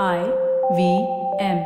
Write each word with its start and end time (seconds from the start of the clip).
I 0.00 0.22
V 0.74 0.92
M. 1.40 1.58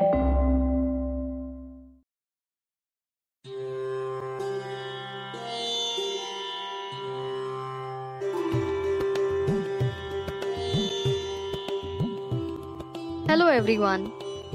Hello 13.29 13.49
everyone 13.49 14.05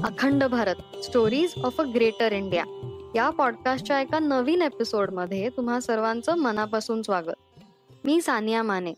Akhand 0.04 0.44
Bharat 0.44 0.74
stories 1.04 1.54
of 1.64 1.80
a 1.80 1.84
greater 1.84 2.32
India 2.32 2.64
या 3.14 3.30
पॉडकास्टच्या 3.30 4.00
एका 4.00 4.18
नवीन 4.18 4.62
एपिसोडमध्ये 4.62 5.48
तुम्हा 5.48 5.80
सर्वांचं 5.80 6.38
मनापासून 6.38 7.02
स्वागत. 7.02 7.34
मी 8.04 8.20
सानिया 8.20 8.62
माने 8.62 8.92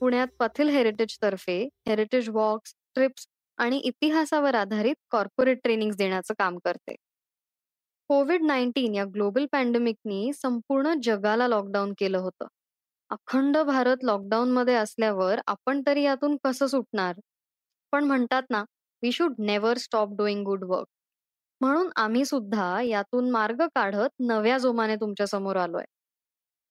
पुण्यात 0.00 0.28
पथिल 0.40 0.68
हेरिटेज 0.68 1.18
तर्फे 1.22 1.62
हेरिटेज 1.88 2.28
वॉक्स 2.28 2.74
ट्रिप्स 2.94 3.26
आणि 3.60 3.78
इतिहासावर 3.84 4.54
आधारित 4.56 4.96
कॉर्पोरेट 5.10 5.60
ट्रेनिंग 5.64 5.92
देण्याचं 5.98 6.34
काम 6.38 6.58
करते. 6.64 6.94
कोविड 8.10 8.42
नाईन्टीन 8.44 8.94
या 8.94 9.04
ग्लोबल 9.06 9.44
पॅन्डेमिकनी 9.52 10.32
संपूर्ण 10.34 10.92
जगाला 11.02 11.46
लॉकडाऊन 11.48 11.92
केलं 11.98 12.18
होतं. 12.18 12.46
अखंड 13.10 13.56
भारत 13.66 14.04
लॉकडाऊन 14.04 14.50
मध्ये 14.52 14.74
असल्यावर 14.76 15.40
आपण 15.46 15.82
तरी 15.86 16.02
यातून 16.02 16.36
कसं 16.44 16.66
सुटणार? 16.66 17.14
पण 17.92 18.04
म्हणतात 18.04 18.42
ना 18.50 18.62
we 19.02 19.12
should 19.12 19.34
never 19.40 19.78
stop 19.78 20.16
doing 20.16 20.42
good 20.44 20.64
work 20.64 20.86
म्हणून 21.60 21.90
आम्ही 21.96 22.24
सुद्धा 22.24 22.80
यातून 22.82 23.30
मार्ग 23.30 23.62
काढत 23.74 24.08
नव्या 24.22 24.58
जोमाने 24.58 24.96
तुमच्यासमोर 24.96 25.56
आलोय. 25.56 25.84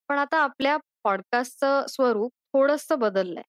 पण 0.10 0.18
आता 0.18 0.38
आपल्या 0.40 0.78
पॉडकास्टचं 1.04 1.86
स्वरूप 1.90 2.32
थोडस 2.54 2.92
बदललंय. 2.94 3.44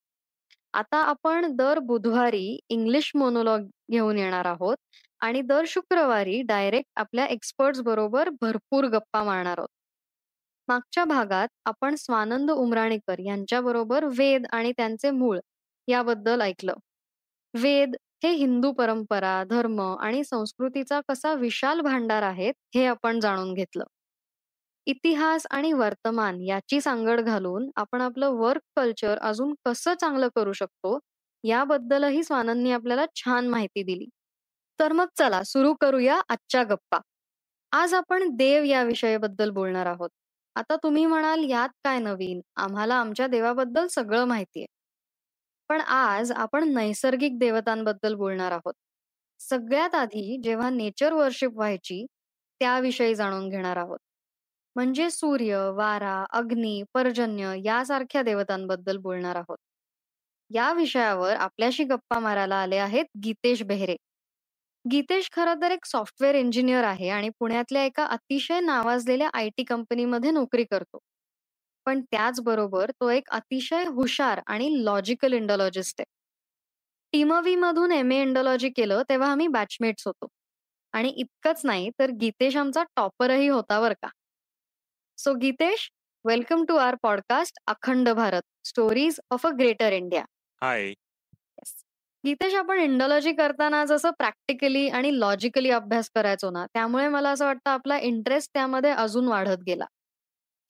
आता 0.74 0.96
आपण 1.04 1.54
दर 1.56 1.78
बुधवारी 1.84 2.44
इंग्लिश 2.70 3.10
मोनोलॉग 3.14 3.66
घेऊन 3.90 4.18
येणार 4.18 4.44
आहोत 4.46 4.76
आणि 5.20 5.40
दर 5.44 5.64
शुक्रवारी 5.68 6.40
डायरेक्ट 6.44 6.88
आपल्या 6.96 7.26
एक्सपर्ट्स 7.28 7.80
बरोबर 7.82 8.28
भरपूर 8.40 8.84
गप्पा 8.88 9.22
मारणार 9.24 9.58
आहोत. 9.58 9.68
मागच्या 10.68 11.04
भागात 11.06 11.48
आपण 11.66 11.94
स्वानंद 11.96 12.50
उमराणीकर 12.50 13.18
यांच्याबरोबर 13.20 14.04
वेद 14.18 14.46
आणि 14.52 14.72
त्यांचे 14.72 15.10
मूळ 15.12 15.38
याबद्दल 15.88 16.40
ऐकलं. 16.40 16.74
वेद 17.54 17.96
हे 18.22 18.30
हिंदू 18.34 18.72
परंपरा 18.74 19.42
धर्म 19.50 19.80
आणि 19.82 20.24
संस्कृतीचा 20.24 21.00
कसा 21.08 21.32
विशाल 21.36 21.80
भांडार 21.82 22.22
आहेत 22.24 22.54
हे 22.74 22.86
आपण 22.86 23.20
जाणून 23.20 23.52
घेतलं. 23.54 23.84
इतिहास 24.86 25.46
आणि 25.50 25.72
वर्तमान 25.72 26.40
याची 26.40 26.80
सांगड 26.80 27.20
घालून 27.20 27.68
आपण 27.76 28.00
आपलं 28.00 28.30
वर्क 28.36 28.62
कल्चर 28.76 29.18
अजून 29.20 29.54
कसं 29.64 29.94
चांगलं 29.94 30.28
करू 30.34 30.52
शकतो 30.52 30.98
याबद्दलही 31.44 32.22
स्वानंदनी 32.24 32.70
आपल्याला 32.72 33.04
छान 33.16 33.48
माहिती 33.48 33.82
दिली. 33.82 34.06
तर 34.78 34.92
मग 34.92 35.06
चला 35.18 35.42
सुरू 35.44 35.74
करूया 35.80 36.20
आजच्या 36.28 36.62
गप्पा. 36.64 36.98
आज 37.72 37.94
आपण 37.94 38.28
देव 38.36 38.64
या 38.64 38.82
विषयाबद्दल 38.82 39.50
बोलणार 39.50 39.86
आहोत. 39.86 40.10
आता 40.56 40.76
तुम्ही 40.76 41.04
म्हणाल 41.06 41.44
यात 41.44 41.68
काय 41.84 41.98
नवीन? 41.98 42.40
आम्हाला 42.56 42.94
आमच्या 42.94 43.26
देवाबद्दल 43.26 43.86
सगळं 43.90 44.24
माहितीये. 44.24 44.66
पण 45.70 45.80
आज 45.82 46.30
आपण 46.32 46.68
नैसर्गिक 46.74 47.38
देवतांबद्दल 47.38 48.14
बोलणार 48.14 48.52
आहोत. 48.52 48.74
सगळ्यात 49.40 49.94
आधी 49.94 50.36
जेव्हा 50.44 50.70
नेचर 50.70 51.12
वर्शिप 51.12 51.52
व्हायची 51.54 52.04
त्याविषयी 52.60 53.14
जाणून 53.14 53.48
घेणार 53.48 53.76
आहोत. 53.76 53.98
म्हणजे 54.76 55.08
सूर्य 55.10 55.56
वारा 55.74 56.14
अग्नी 56.32 56.82
पर्जन्य 56.94 57.54
यासारख्या 57.64 58.22
देवतांबद्दल 58.22 58.96
बोलणार 58.98 59.36
आहोत. 59.36 59.56
या 60.50 60.72
विषयावर 60.72 61.36
आपल्याशी 61.36 61.84
गप्पा 61.84 62.18
मारायला 62.18 62.56
आले 62.56 62.76
आहेत 62.78 63.04
गीतेश 63.24 63.62
बेहरे. 63.62 63.96
गीतेश 64.84 65.28
खरं 65.32 65.60
तर 65.62 65.70
एक 65.70 65.84
सॉफ्टवेअर 65.86 66.34
इंजिनियर 66.34 66.84
आहे 66.84 67.08
आणि 67.10 67.28
पुण्यातल्या 67.38 67.84
एका 67.84 68.04
अतिशय 68.08 68.60
नावाजलेल्या 68.60 69.28
आय 69.34 69.48
टी 69.56 69.64
कंपनीमध्ये 69.64 70.30
नोकरी 70.30 70.64
करतो. 70.64 70.98
पण 71.86 72.00
त्याचबरोबर 72.02 72.90
तो 72.90 73.08
एक 73.10 73.28
अतिशय 73.30 73.84
हुशार 73.88 74.40
आणि 74.46 74.68
लॉजिकल 74.84 75.32
इंडॉलॉजिस्ट 75.32 76.00
आहे. 76.00 76.04
टीमवी 77.12 77.54
मधून 77.56 77.92
एम 77.92 78.12
ए 78.12 78.20
इंडॉलॉजी 78.22 78.68
केलं 78.70 79.02
तेव्हा 79.08 79.30
आम्ही 79.30 79.46
बॅचमेट्स 79.48 80.06
होतो. 80.06 80.26
आणि 80.94 81.08
इतकंच 81.16 81.60
नाही 81.64 81.90
तर 81.98 82.10
गीतेश 82.20 82.56
आमचा 82.56 82.82
टॉपरही 82.96 83.48
होता 83.48 83.80
बरं 83.80 83.94
का. 84.02 84.08
So 85.20 85.34
Gitesh 85.34 85.90
welcome 86.24 86.64
to 86.64 86.76
our 86.76 86.94
podcast 87.02 87.58
Akhand 87.66 88.08
Bharat 88.08 88.42
stories 88.64 89.20
of 89.30 89.46
a 89.46 89.50
greater 89.50 89.92
India 89.92 90.24
hi 90.62 90.92
Gitesh 92.24 92.54
आपण 92.54 92.78
इंडॉलॉजी 92.78 93.32
करताना 93.32 93.84
जसं 93.84 94.10
प्रॅक्टिकली 94.10 94.88
आणि 94.88 95.20
लॉजिकली 95.20 95.70
अभ्यास 95.70 96.10
करायचो 96.14 96.50
ना 96.50 96.66
त्यामुळे 96.66 97.08
मला 97.08 97.30
असं 97.30 97.44
वाटतं 97.44 97.70
आपला 97.70 97.98
इंटरेस्ट 97.98 98.50
त्यामध्ये 98.54 98.90
अजून 98.90 99.28
वाढत 99.28 99.62
गेला. 99.66 99.84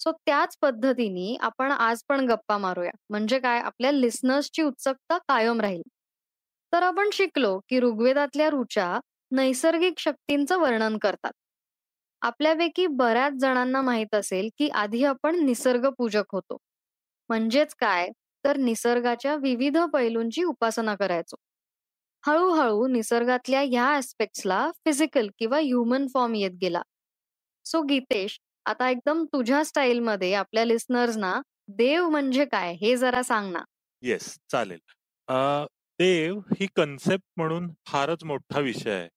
सो 0.01 0.13
त्याच 0.13 0.57
पद्धतीने 0.63 1.37
आपण 1.41 1.71
आज 1.71 2.03
पण 2.09 2.27
गप्पा 2.29 2.59
मारूया. 2.59 2.91
म्हणजे 3.11 3.39
काय? 3.39 3.61
आपल्या 3.61 3.93
लिस्नर्सची 3.93 4.63
उत्सुकता 4.63 5.19
कायम 5.19 5.61
राहील. 5.61 5.83
तर 6.73 6.83
आपण 6.83 7.11
शिकलो 7.13 7.61
की 7.69 7.81
ऋग्वेदातल्या 7.81 8.49
ऋचा 8.49 9.01
नैसर्गिक 9.31 9.99
शक्तींचं 9.99 10.59
वर्णन 10.59 10.99
करतात. 10.99 11.33
आपल्यापैकी 12.23 12.87
बऱ्याच 12.87 13.33
जणांना 13.33 13.83
माहीत 13.83 14.15
असेल 14.15 14.49
की 14.59 14.69
आधी 14.69 15.05
आपण 15.05 15.37
निसर्ग 15.45 15.89
पूजक 15.99 16.25
होतो. 16.33 16.57
म्हणजेच 17.29 17.75
काय? 17.75 18.09
तर 18.45 18.57
निसर्गाच्या 18.57 19.35
विविध 19.37 19.79
पैलूंची 19.79 20.43
उपासना 20.45 20.95
करायचो. 20.95 21.37
हळूहळू 22.27 22.87
निसर्गातल्या 22.87 23.61
ह्या 23.61 23.97
ऍस्पेक्ट्सला 23.97 24.71
फिजिकल 24.85 25.29
किंवा 25.39 25.59
ह्युमन 25.59 26.07
फॉर्म 26.15 26.35
येत 26.35 26.51
गेला. 26.63 26.83
सो 27.65 27.83
गीतेश 27.83 28.39
आता 28.65 28.91
एकदम 28.91 29.25
तुझ्या 29.25 29.65
स्टाईलमध्ये 29.65 30.35
आपल्या 30.35 30.65
लिस्नर्सना 30.65 31.41
देव 31.69 32.09
म्हणजे 32.09 32.45
काय 32.45 32.73
हे 32.73 32.97
जरा 32.97 33.23
सांग 33.23 33.53
ना. 33.53 33.63
येस 34.03 34.39
चालेल. 34.53 34.79
अ, 35.29 35.65
देव 35.99 36.39
ही 36.39 36.67
कन्सेप्ट 36.77 37.25
म्हणून 37.37 37.71
फारच 37.87 38.25
मोठा 38.25 38.61
विषय 38.61 38.91
आहे. 38.91 39.09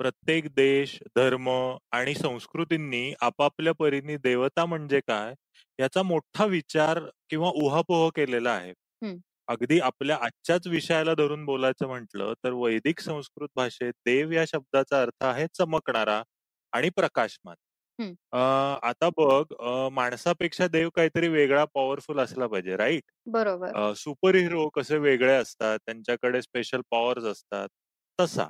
प्रत्येक 0.00 0.46
देश 0.54 0.98
धर्म 1.16 1.48
आणि 1.92 2.14
संस्कृतींनी 2.14 3.12
आपापल्या 3.20 3.72
परीने 3.74 4.16
देवता 4.18 4.64
म्हणजे 4.66 5.00
काय 5.00 5.34
याचा 5.78 6.02
मोठा 6.02 6.44
विचार 6.46 7.00
किंवा 7.30 7.50
उहापोह 7.56 8.08
केलेला 8.16 8.50
आहे. 8.52 8.72
हं. 9.02 9.22
अगदी 9.48 9.78
आपल्या 9.80 10.16
आजच्याच 10.18 10.66
विषयाला 10.68 11.14
धरून 11.14 11.44
बोलायचं 11.44 11.86
म्हटलं 11.88 12.32
तर 12.44 12.52
वैदिक 12.54 13.00
संस्कृत 13.00 13.48
भाषेत 13.56 13.92
देव 14.06 14.32
या 14.32 14.44
शब्दाचा 14.48 15.02
अर्थ 15.02 15.24
आहे 15.24 15.46
चमकणारा 15.54 16.22
आणि 16.72 16.88
प्रकाशमान. 16.90 17.56
हं. 17.98 18.14
अ, 18.32 18.38
आता 18.82 19.08
बघ 19.18 19.44
अ, 19.54 19.88
माणसापेक्षा 19.92 20.66
देव 20.68 20.90
काहीतरी 20.90 21.28
वेगळा 21.28 21.64
पॉवरफुल 21.74 22.20
असला 22.20 22.46
पाहिजे 22.48 22.76
राईट 22.76 23.04
बरोबर. 23.26 23.76
सुपर 23.96 24.34
हिरो 24.36 24.68
कसे 24.70 24.98
वेगळे 24.98 25.34
असतात 25.34 25.78
त्यांच्याकडे 25.86 26.42
स्पेशल 26.42 26.80
पॉवर्स 26.90 27.24
असतात 27.26 27.68
तसा. 28.18 28.48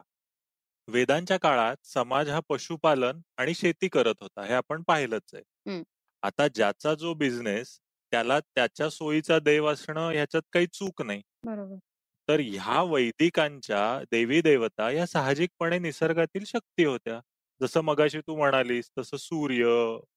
वेदांच्या 0.89 1.37
काळात 1.39 1.77
समाज 1.87 2.29
हा 2.29 2.41
पशुपालन 2.49 3.21
आणि 3.37 3.55
शेती 3.55 3.89
करत 3.89 4.15
होता 4.21 4.45
हे 4.45 4.53
आपण 4.55 4.83
पाहिलंच 4.83 5.35
आहे. 5.35 5.43
हं. 5.67 5.85
आता 6.23 6.47
ज्याचा 6.49 6.95
जो 6.95 7.15
बिझनेस 7.15 7.79
त्याला 8.13 8.39
त्याच्या 8.41 8.89
सोयीचा 8.91 9.39
देव 9.39 9.67
असणं 9.69 10.11
ह्याच्यात 10.11 10.43
काही 10.53 10.67
चूक 10.73 11.03
नाही. 11.03 11.23
बरोबर. 11.43 11.81
तर 12.29 12.41
ह्या 12.41 12.83
वैदिकांच्या 12.83 13.81
देवी 14.13 14.41
देवता 14.43 14.91
या 14.91 15.07
साहजिकपणे 15.07 15.79
निसर्गातील 15.79 16.45
शक्ती 16.45 16.85
होत्या. 16.85 17.21
जसं 17.61 17.81
मगाशी 17.81 18.21
तू 18.21 18.37
म्हणालीस 18.37 18.91
तसं 18.99 19.17
सूर्य 19.17 19.67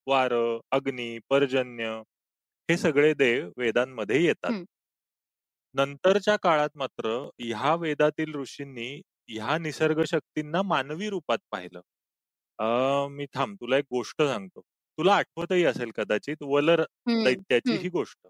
वार 0.06 0.32
अग्नी 0.70 1.18
पर्जन्य 1.30 1.90
हे 2.68 2.76
सगळे 2.76 3.12
देव 3.14 3.48
वेदांमध्ये 3.56 4.24
येतात. 4.24 4.52
हं. 4.52 4.64
नंतरच्या 5.74 6.36
काळात 6.36 6.68
मात्र 6.74 7.08
ह्या 7.38 7.74
वेदातील 7.74 8.34
ऋषींनी 8.34 8.90
ह्या 9.28 9.56
निसर्ग 9.58 10.02
शक्तींना 10.06 10.62
मानवी 10.64 11.08
रूपात 11.10 11.38
पाहिलं. 11.52 11.80
अ, 12.58 13.08
मी 13.10 13.26
थांब 13.34 13.56
तुला 13.56 13.76
एक 13.78 13.84
गोष्ट 13.90 14.22
सांगतो. 14.22 14.60
तुला 14.98 15.14
आठवतही 15.14 15.64
असेल 15.64 15.90
कदाचित 15.96 16.42
वलर 16.44 16.82
दैत्याची. 17.18 17.76
ही. 17.76 17.88
गोष्ट. 17.90 18.26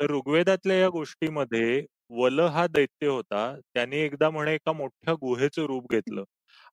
तर 0.00 0.10
ऋग्वेदातल्या 0.10 0.76
या 0.76 0.88
गोष्टीमध्ये 0.90 1.84
वल 2.12 2.40
हा 2.48 2.66
दैत्य 2.68 3.06
होता. 3.08 3.44
त्याने 3.74 4.00
एकदा 4.00 4.30
म्हणे 4.30 4.54
एका 4.54 4.72
मोठ्या 4.72 5.14
गुहेचं 5.16 5.66
रूप 5.66 5.90
घेतलं 5.92 6.24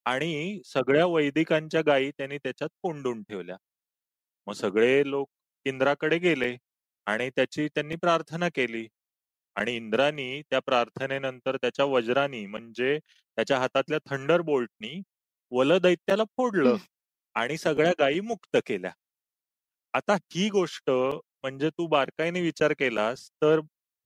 आणि 0.06 0.60
सगळ्या 0.66 1.06
वैदिकांच्या 1.06 1.82
गायी 1.86 2.10
त्यांनी 2.10 2.38
त्याच्यात 2.38 2.70
कोंडून 2.82 3.22
ठेवल्या. 3.22 3.56
मग 4.46 4.54
सगळे 4.54 5.02
लोक 5.06 5.28
इंद्राकडे 5.66 6.18
गेले 6.20 6.56
आणि 7.06 7.28
त्याची 7.30 7.68
त्यांनी 7.68 7.96
प्रार्थना 7.96 8.48
केली. 8.50 8.86
आणि 9.56 9.74
इंद्रानी 9.76 10.40
त्या 10.42 10.58
प्रार्थनेनंतर 10.60 11.56
त्याच्या 11.56 11.84
वज्रानी 11.84 12.44
म्हणजे 12.46 12.98
त्याच्या 12.98 13.58
हातातल्या 13.58 13.98
थंडर 14.10 14.40
बोल्टनी 14.40 15.00
वल 15.52 15.78
दैत्याला 15.78 16.24
फोडलं 16.36 16.76
आणि 17.36 17.56
सगळ्या 17.58 17.92
गायी 17.98 18.20
मुक्त 18.20 18.56
केल्या 18.66 18.90
आता 19.94 20.14
ही 20.32 20.48
गोष्ट 20.50 20.90
म्हणजे 20.90 21.68
तू 21.70 21.86
बारकाईने 21.86 22.40
विचार 22.40 22.72
केलास 22.72 23.28
तर 23.42 23.60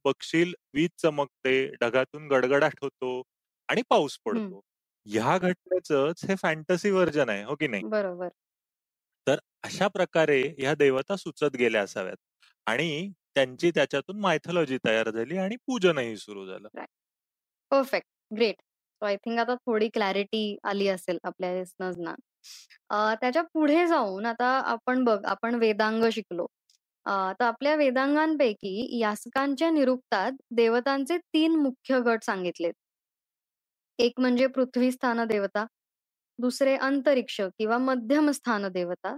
बघशील 0.05 0.53
वीज 0.75 0.91
चमकते 0.99 1.55
ढगातून 1.81 2.27
गडगडाट 2.29 2.75
होतो 2.83 3.21
आणि 3.69 3.83
पाऊस 3.91 4.19
पडतो 4.25 4.61
ह्या 5.07 5.37
घटनेचंच 5.39 6.25
हे 6.25 6.35
फॅन्टसी 6.37 6.91
व्हर्जन 6.91 7.29
आहे, 7.29 7.43
हो 7.45 7.55
की 7.55 7.67
नाही? 7.69 7.83
बरोबर. 7.85 8.29
तर 9.27 9.39
अशा 9.63 9.89
प्रकारे 9.89 10.41
ह्या 10.59 10.75
देवता 10.75 11.17
सुचत 11.17 11.57
गेल्या 11.57 11.83
असाव्यात 11.83 12.17
आणि 12.67 13.09
त्यांची 13.37 13.71
त्याच्यातून 13.71 14.21
मायथॉलॉजी 14.21 14.79
तयार 14.87 15.11
झाली 15.11 15.37
आणि 15.39 15.57
पूजनही 15.67 16.17
सुरू 16.17 16.47
झालं. 16.47 16.69
Perfect. 17.71 18.07
Great. 18.31 18.57
So 19.03 19.07
I 19.07 19.17
think 19.17 19.39
आता 19.41 19.55
थोडी 19.57 19.89
क्लॅरिटी 19.89 20.41
आली 20.65 20.89
असेल 20.89 21.19
आपल्या 21.25 21.53
लिसनर्सना. 21.55 22.15
अ, 22.91 23.15
त्याच्या 23.21 23.43
पुढे 23.55 23.87
जाऊन 23.87 24.27
आता 24.27 24.47
आपण 24.67 25.05
बघ, 25.05 25.19
आपण 25.27 25.55
वेदांग 25.57 26.05
शिकलो. 26.13 26.47
अ, 27.07 27.13
तर 27.41 27.45
आपल्या 27.45 27.75
वेदांगांपैकी 27.77 28.99
यास्कांच्या 29.01 29.71
निरुक्तात 29.71 30.33
देवतांचे 30.53 31.19
3 31.19 31.57
मुख्य 31.57 32.01
गट 32.01 32.25
सांगितलेत. 32.25 32.75
एक 33.99 34.21
म्हणजे 34.21 34.47
पृथ्वी 34.47 34.91
स्थान 34.93 35.25
देवता, 35.25 35.65
दुसरे 36.39 36.77
अंतरिक्ष 36.79 37.41
किंवा 37.59 37.79
मध्यम 37.79 38.31
स्थान 38.31 38.67
देवता 38.69 39.17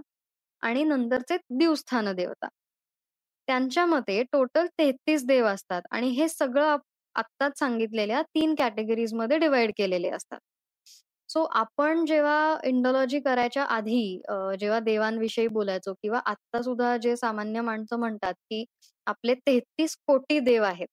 आणि 0.63 0.83
नंतरचे 0.83 1.37
दिवस्थान 1.49 2.11
देवता. 2.15 2.47
त्यांच्या 3.47 3.85
मते 3.85 4.21
टोटल 4.31 4.65
33 4.77 5.25
देव 5.25 5.45
असतात 5.47 5.81
आणि 5.91 6.09
हे 6.11 6.27
सगळं 6.29 6.77
आत्ताच 7.15 7.57
सांगितलेल्या 7.59 8.21
तीन 8.35 8.53
कॅटेगरीजमध्ये 8.55 9.37
डिवाइड 9.37 9.71
केलेले 9.77 10.09
असतात. 10.09 10.39
सो 11.29 11.43
आपण 11.53 12.05
जेव्हा 12.05 12.57
इंडॉलॉजी 12.65 13.19
करायच्या 13.19 13.63
आधी 13.67 14.01
जेव्हा 14.59 14.79
देवांविषयी 14.79 15.47
बोलायचो 15.49 15.93
किंवा 15.95 16.19
आत्ता 16.25 16.61
सुद्धा 16.61 16.95
जे 16.97 17.15
सामान्य 17.17 17.61
माणसं 17.61 17.99
म्हणतात, 17.99 18.33
की 18.33 18.63
आपले 19.07 19.33
33 19.37 19.95
कोटी 20.07 20.39
देव 20.41 20.63
आहेत. 20.63 20.87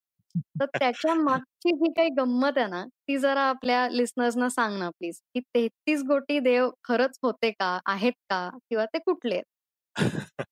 तर 0.60 0.66
त्याच्या 0.70 1.14
मागची 1.14 1.72
जी 1.74 1.90
काही 1.92 2.08
गंमत 2.16 2.58
आहे 2.58 2.66
ना, 2.66 2.84
ती 2.86 3.18
जरा 3.18 3.42
आपल्या 3.44 3.88
लिसनर्सना 3.90 4.48
सांग 4.50 4.78
ना 4.78 4.88
प्लीज, 4.90 5.20
की 5.34 5.40
33 5.54 6.02
कोटी 6.08 6.38
देव 6.40 6.70
खरंच 6.84 7.18
होते 7.22 7.50
का? 7.52 7.78
आहेत 7.86 8.12
का? 8.30 8.48
किंवा 8.70 8.84
ते 8.86 8.98
कुठले 9.00 9.34
आहेत? 9.34 9.44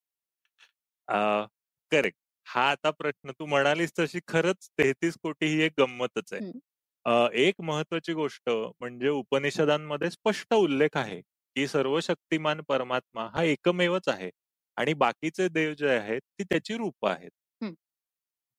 करेक्ट. 1.92 2.18
हा 2.46 2.70
आता 2.70 2.90
प्रश्न 2.90 3.30
तू 3.30 3.46
म्हणालीस 3.46 3.92
तशी 3.98 4.20
खरंच 4.28 4.68
33 4.78 5.16
कोटी 5.22 5.46
ही 5.46 5.62
एक 5.62 5.72
गंमतच 5.78 6.32
आहे. 6.32 6.42
हं. 6.42 6.58
अ, 7.04 7.28
एक 7.32 7.60
महत्वाची 7.60 8.12
गोष्ट 8.12 8.50
म्हणजे 8.80 9.08
उपनिषदांमध्ये 9.08 10.10
स्पष्ट 10.10 10.54
उल्लेख 10.54 10.96
आहे, 10.96 11.20
की 11.56 11.68
सर्वशक्तिमान 11.68 12.60
परमात्मा 12.68 13.26
हा 13.26 13.42
एकमेवच 13.42 14.08
आहे 14.08 14.30
आणि 14.76 14.94
बाकीचे 14.94 15.48
देव 15.48 15.74
जे 15.74 15.88
आहेत 15.88 16.20
ती 16.20 16.44
त्याची 16.44 16.76
रूपं 16.76 17.10
आहेत. 17.10 17.30
हं. 17.62 17.74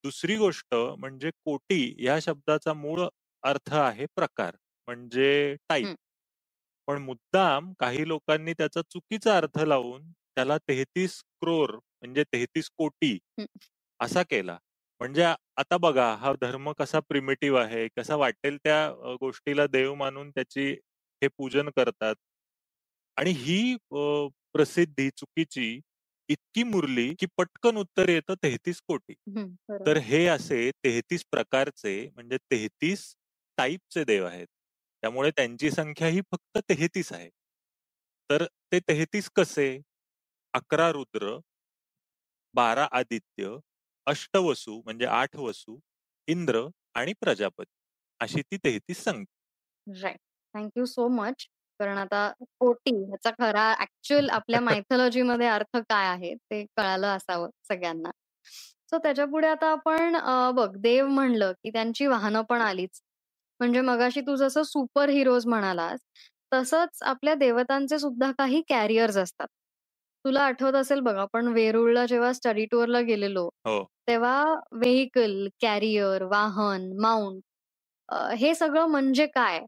दुसरी 0.04 0.36
गोष्ट 0.38 0.76
म्हणजे 0.76 1.30
कोटी 1.30 1.96
या 2.00 2.20
शब्दाचा 2.20 2.74
मूळ 2.74 3.02
अर्थ 3.44 3.74
आहे 3.74 4.06
प्रकार 4.06 4.56
म्हणजे 4.88 5.56
टाइप. 5.70 5.86
हं. 5.86 5.96
पण 6.88 7.02
मुद्दाम 7.02 7.74
काही 7.80 8.08
लोकांनी 8.08 8.54
त्याचा 8.54 8.82
चुकीचा 8.82 9.38
अर्थ 9.38 9.60
लावून 9.60 10.12
त्याला 10.36 10.58
33 10.58 11.22
क्रोर 11.42 11.76
म्हणजे 11.76 12.24
33 12.24 12.70
कोटी. 12.78 13.18
असा 14.00 14.24
केला. 14.24 14.58
म्हणजे 15.00 15.24
आता 15.58 15.78
बघा 15.78 16.14
हा 16.16 16.34
धर्म 16.42 16.72
कसा 16.72 17.00
प्रिमिटिव्ह 17.00 17.60
आहे, 17.60 17.88
कसा 17.98 18.16
वाटेल 18.16 18.58
त्या 18.58 18.92
गोष्टीला 19.22 19.68
देव 19.68 19.94
मानून 19.96 20.30
त्याची 20.30 20.72
हे 21.24 21.28
पूजन 21.28 21.70
करतात. 21.70 22.16
आणि 23.18 23.32
ही 23.32 23.76
प्रसिद्धी 24.54 25.10
चुकीची 25.10 25.80
इतकी 26.30 26.64
मुरली, 26.64 27.14
की 27.20 27.26
पटकन 27.38 27.78
उत्तर 27.78 28.10
येतं 28.10 28.34
33 28.34 28.82
कोटी. 28.88 29.14
तर. 29.88 29.98
हे 29.98 30.26
असे 30.28 30.72
33 30.84 31.26
प्रकारचे 31.32 32.10
म्हणजे 32.10 32.38
33 32.52 33.16
टाइपचे 33.58 34.04
देव 34.04 34.26
आहेत. 34.26 34.48
त्यामुळे 35.02 35.32
त्यांची 35.32 35.72
संख्या 35.72 36.08
ही 36.08 36.22
फक्त 36.32 36.58
33 36.70 37.14
आहे. 37.14 37.30
तर 38.30 38.46
ते 38.72 38.80
33 38.80 39.30
कसे? 39.36 39.82
11 40.54 40.90
रुद्र 40.92 41.40
12 42.56 42.84
आदित्य, 42.94 43.56
अष्टवसू 44.08 44.82
म्हणजे 44.82 45.06
8 45.08 45.36
वसू, 45.38 45.80
इंद्र 46.28 46.68
आणि 46.96 47.14
प्रजापती 47.22 47.72
अशी 48.22 48.42
ती 48.42 48.58
33 48.58 49.04
संख्या. 49.04 49.26
Right. 49.88 50.20
Thank 50.54 50.72
you 50.78 50.86
so 50.86 51.08
much. 51.12 51.48
कारण 51.80 51.98
आता 51.98 52.28
कोटी 52.60 52.92
ह्याचा 52.98 53.32
खरा 53.40 53.64
ॲक्चुअल 53.80 54.30
आपल्या 54.30 54.60
मायथॉलॉजीमध्ये 54.82 55.48
अर्थ 55.48 55.78
काय 55.80 56.06
आहे 56.08 56.34
ते 56.36 56.64
कळालं 56.78 57.08
असावं 57.08 57.50
सगळ्यांना. 57.70 58.12
सो 58.90 58.98
त्याच्यापुढे 58.98 59.48
आता 59.48 59.72
आपण 59.72 60.16
बघ 60.56 60.70
देव 60.78 61.08
म्हणलं, 61.08 61.52
की 61.54 61.70
त्यांची 61.70 62.08
वाहनं 62.08 62.42
पण 62.42 62.62
आलीच. 62.62 63.02
म्हणजे 63.60 63.82
मगाशी 63.82 64.22
तू 64.22 64.36
जसं 64.36 64.64
सुपर 64.64 65.10
हिरोज 65.10 65.48
म्हणालास, 65.48 66.00
तसंच 66.52 67.02
आपल्या 67.04 67.34
देवतांचे 67.36 68.00
सुद्धा 68.00 68.32
काही 68.38 68.62
कॅरियर्स 68.70 69.18
असतात. 69.18 69.48
तुला 70.25 70.42
आठवत 70.44 70.75
असेल 70.75 71.00
बघ 71.02 71.16
आपण 71.18 71.48
वेरूळला 71.50 72.06
जेव्हा 72.06 72.31
स्टडी 72.34 72.66
टूरला 72.66 73.02
गेलेलो, 73.04 73.48
हो. 73.66 73.90
तेव्हा 74.08 74.44
व्हेइकल, 74.74 75.48
कॅरियर, 75.62 76.24
वाहन, 76.25 76.92
माउंट 77.02 77.42
अ, 78.10 78.18
हे 78.34 78.54
सगळं 78.56 78.86
म्हणजे 78.88 79.25
काय? 79.30 79.60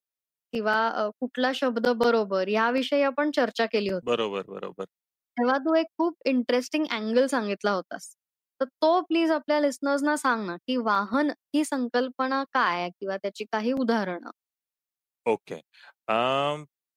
किंवा 0.54 0.76
अ, 0.90 1.08
कुठला 1.20 1.52
शब्द 1.56 1.88
बरोबर 1.98 2.48
याविषयी 2.50 3.02
आपण 3.04 3.32
चर्चा 3.32 3.66
केली 3.68 3.90
होती. 3.90 4.04
बरोबर, 4.04 4.44
बरोबर. 4.48 4.88
तेव्हा 5.38 5.58
तू 5.60 5.74
एक 5.76 5.86
खूप 5.98 6.16
इंटरेस्टिंग 6.26 6.86
अँगल 6.92 7.26
सांगितला 7.28 7.72
होतास. 7.72 8.10
तर 8.62 8.66
तो 8.82 8.90
प्लीज 9.04 9.32
आपल्या 9.32 9.60
लिसनर्सना 9.60 10.16
सांग 10.18 10.46
ना, 10.46 10.56
की 10.58 10.78
वाहन 10.80 11.30
ही 11.54 11.64
संकल्पना 11.66 12.44
काय? 12.54 12.90
किंवा 12.92 13.18
त्याची 13.18 13.46
काही 13.52 13.72
उदाहरणं? 13.76 14.30
ओके. 15.26 15.56
अ, 16.08 16.16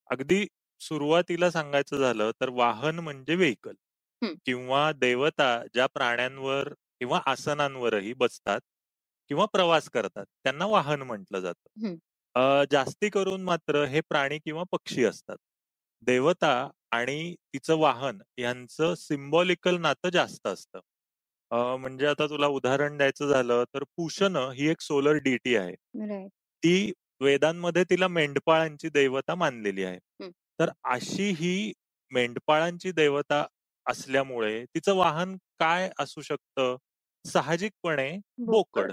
अगदी 0.09 0.41
सुरुवातीला 0.81 1.51
सांगायचं 1.51 1.97
झालं 1.97 2.31
तर 2.41 2.49
वाहन 2.51 2.99
म्हणजे 2.99 3.35
व्हेइकल 3.35 3.75
हं. 4.23 4.35
किंवा 4.47 4.91
देवता 4.93 5.49
ज्या 5.75 5.87
प्राण्यांवर 5.87 6.69
किंवा 7.01 7.21
आसनांवरही 7.27 8.13
बसतात 8.15 8.61
किंवा 9.31 9.45
प्रवास 9.47 9.89
करतात 9.91 10.27
त्यांना 10.45 10.67
वाहन 10.67 11.03
म्हटलं 11.03 11.41
जातं. 11.41 11.69
जास्ती 12.71 13.09
करून 13.11 13.43
मात्र 13.43 13.85
हे 13.85 14.01
प्राणी 14.01 14.39
किंवा 14.39 14.63
पक्षी 14.73 15.05
असतात. 15.05 15.37
देवता 16.03 16.53
आणि 16.93 17.35
तिचं 17.55 17.77
वाहन 17.79 18.19
यांचं 18.39 18.95
सिम्बॉलिकल 18.95 19.77
नातं 19.81 20.09
जास्त 20.11 20.47
असतं. 20.47 20.81
अ, 21.51 21.77
म्हणजे 21.77 22.07
आता 22.07 22.27
तुला 22.27 22.47
उदाहरण 22.49 22.97
द्यायचं 22.97 23.29
झालं 23.29 23.65
तर 23.75 23.85
पूशन 23.97 24.37
ही 24.55 24.69
एक 24.69 24.81
सोलर 24.81 25.19
डीटी 25.19 25.57
आहे. 25.57 25.75
ती 26.63 26.93
वेदांमध्ये 27.21 27.85
तिला 27.85 28.09
मेंढपाळांची 28.09 28.89
देवता 28.91 29.35
मानलेली 29.35 29.85
आहे. 29.85 29.99
तर 30.59 30.71
अशी 30.87 31.31
ही 31.35 31.73
मेंढपाळांची 32.13 32.93
देवता 32.93 33.45
असल्यामुळे 33.87 34.65
तिचं 34.67 34.95
वाहन 34.97 35.37
काय 35.61 35.91
असू 35.99 36.21
शकतं? 36.23 36.77
साहजिकपणे 37.25 38.11
बोकड. 38.47 38.93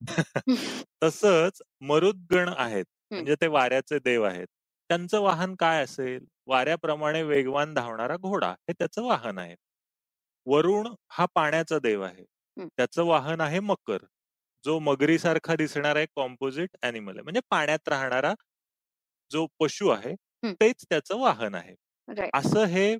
तसंच 1.02 1.62
मरुद्गण 1.82 2.48
आहेत. 2.50 2.84
म्हणजे 3.12 3.34
ते 3.40 3.46
वाऱ्याचे 3.48 3.98
देव 4.00 4.22
आहेत. 4.24 4.46
त्यांचं 4.90 5.20
वाहन 5.20 5.54
काय 5.56 5.82
असेल? 5.84 6.24
वाऱ्याप्रमाणे 6.46 7.22
वेगवान 7.22 7.74
धावणारा 7.74 8.16
घोडा 8.18 8.50
हे 8.50 8.72
त्याचं 8.72 9.02
वाहन 9.02 9.38
आहे. 9.38 9.54
वरुण 10.46 10.88
हा 11.10 11.26
पाण्याचा 11.34 11.78
देव 11.80 12.02
आहे. 12.02 12.24
त्याचं 12.68 13.04
वाहन 13.04 13.40
आहे 13.40 13.60
मकर. 13.62 14.04
जो 14.64 14.78
मगरीसारखा 14.80 15.54
दिसणारा 15.56 16.00
एक 16.00 16.08
कॉम्पोझिट 16.16 16.76
ॲनिमल 16.82 17.14
आहे. 17.14 17.22
म्हणजे 17.22 17.40
पाण्यात 17.50 17.88
राहणारा 17.88 18.34
जो 19.30 19.46
पशु 19.60 19.88
आहे 19.88 20.14
हं. 20.42 20.54
तेच 20.60 20.84
त्याचं 20.88 21.18
वाहन 21.20 21.54
आहे. 21.54 21.74
राइट. 22.08 22.34
असं 22.34 22.64
हे 22.68 22.92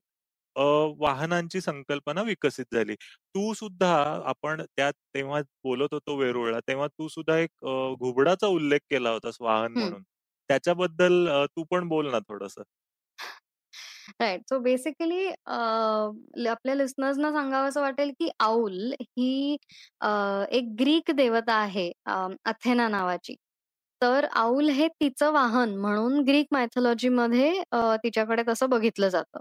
अ, 0.57 0.63
वाहनांची 0.99 1.61
संकल्पना 1.61 2.23
विकसित 2.23 2.65
झाली. 2.75 2.95
तू 2.97 3.53
सुद्धा 3.55 3.91
आपण 4.27 4.63
त्यात 4.69 4.93
तेव्हा 5.15 5.41
बोलत 5.65 5.95
होतो 5.95 6.17
वेरूळला, 6.17 6.61
तेव्हा 6.69 6.87
तू 6.89 7.09
सुद्धा 7.09 7.39
एक 7.39 7.51
अ, 7.63 7.95
घुबडाचा 8.01 8.47
उल्लेख 8.49 8.81
केला 8.91 9.11
होतास 9.11 9.37
वाहन 9.41 9.73
हं. 9.75 9.75
म्हणून. 9.75 10.03
त्याच्याबद्दल 10.51 11.27
अ, 11.31 11.45
तू 11.49 11.65
पण 11.71 11.89
बोल 11.89 12.11
ना 12.11 12.19
थोडंसं? 12.21 12.63
राइट. 14.21 14.43
सो 14.49 14.59
बेसिकली 14.61 15.27
अ, 15.29 15.57
ल 16.37 16.47
आपल्या 16.49 16.75
लिसनर्सना 16.75 17.31
सांगावसं 17.33 17.81
वाटेल, 17.81 18.11
की 18.13 18.31
औल 18.43 18.93
ही 19.01 19.57
अ, 20.01 20.09
एक 20.51 20.75
ग्रीक 20.81 21.11
देवता 21.15 21.55
आहे 21.57 21.91
अ, 22.07 22.27
अथेना 22.47 22.89
नावाची. 22.89 23.35
तर 24.03 24.27
औल 24.37 24.69
हे 24.71 24.87
तिचं 24.93 25.31
वाहन 25.33 25.75
म्हणून 25.77 26.21
ग्रीक 26.25 26.47
मायथॉलॉजीमध्ये 26.53 27.51
अ, 27.71 27.79
तिच्याकडे 27.97 28.43
तसं 28.49 28.69
बघितलं 28.71 29.09
जातं. 29.09 29.41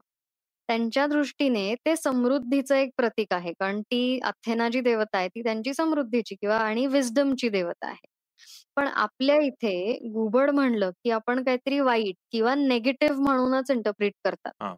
त्यांच्या 0.70 1.06
दृष्टीने 1.08 1.74
ते 1.86 1.96
समृद्धीचं 1.96 2.76
एक 2.76 2.90
प्रतीक 2.98 3.34
आहे. 3.34 3.54
कारण 3.54 3.82
ती 3.84 4.20
अथेना 4.24 4.68
जी 4.70 4.82
देवता 4.82 5.18
आहे, 5.18 5.28
ती 5.30 5.44
त्यांची 5.44 5.74
समृद्धीची 5.74 6.36
किंवा 6.36 6.58
आणि 6.60 6.86
विस्डमची 6.88 7.50
देवता 7.50 7.88
आहे. 7.88 8.06
पण 8.78 8.88
आपल्या 8.88 9.36
इथे 9.44 10.10
घुबड 10.10 10.50
म्हणलं, 10.52 10.92
की 10.98 11.12
आपण 11.12 11.44
काहीतरी 11.44 11.80
वाईट 11.82 12.16
किंवा 12.32 12.56
निगेटिव्ह 12.58 13.22
म्हणूनच 13.22 13.72
इंटरप्रिट 13.72 14.14
करतात. 14.26 14.52
हां. 14.62 14.76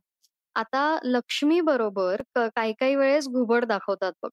आता 0.56 0.84
लक्ष्मी 1.06 1.60
बरोबर 1.64 2.22
क 2.36 2.48
काही-काही 2.56 2.96
वेळेस 2.96 3.28
घुबड 3.30 3.66
दाखवतात 3.66 4.14
बघ. 4.24 4.30